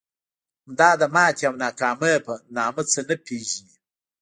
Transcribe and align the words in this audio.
دا 0.79 0.89
د 1.01 1.03
ماتې 1.15 1.43
او 1.49 1.55
ناکامۍ 1.63 2.15
په 2.25 2.33
نامه 2.55 2.81
څه 2.91 3.01
نه 3.07 3.15
پېژني. 3.25 3.73